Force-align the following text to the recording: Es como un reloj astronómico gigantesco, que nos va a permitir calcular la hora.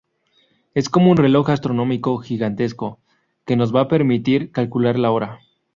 Es 0.73 0.89
como 0.89 1.11
un 1.11 1.17
reloj 1.17 1.51
astronómico 1.51 2.17
gigantesco, 2.17 2.99
que 3.45 3.55
nos 3.55 3.71
va 3.71 3.81
a 3.81 3.87
permitir 3.87 4.49
calcular 4.51 4.97
la 4.97 5.11
hora. 5.11 5.41